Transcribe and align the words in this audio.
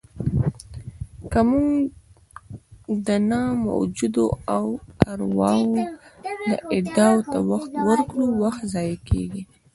که 1.31 1.39
موږ 1.49 1.73
د 3.07 3.09
نه 3.29 3.41
موجودو 3.67 4.25
ارواوو 5.11 5.75
دعاوو 6.95 7.27
ته 7.31 7.39
وخت 7.51 7.71
ورکړو، 7.87 8.25
وخت 8.43 8.61
ضایع 8.73 8.97
کېږي. 9.09 9.41